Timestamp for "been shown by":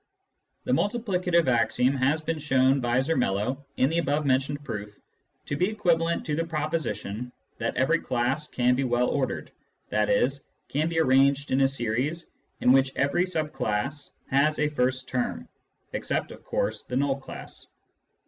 2.23-2.97